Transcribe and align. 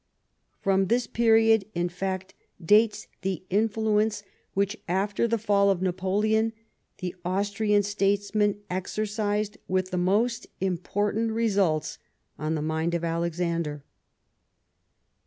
From 0.61 0.87
this 0.87 1.05
period, 1.05 1.65
in 1.75 1.87
fact, 1.87 2.33
dates 2.59 3.05
the 3.21 3.43
mfluence 3.51 4.23
which, 4.55 4.75
after 4.87 5.27
the 5.27 5.37
fall 5.37 5.69
of 5.69 5.83
Napoleon, 5.83 6.53
the 6.97 7.15
Austrian 7.23 7.83
statesman 7.83 8.59
exercised, 8.67 9.59
with 9.67 9.91
the 9.91 9.97
most 9.99 10.47
important 10.59 11.33
results, 11.33 11.99
on 12.39 12.55
the 12.55 12.63
mind 12.63 12.95
of 12.95 13.03
Alexander. 13.03 13.83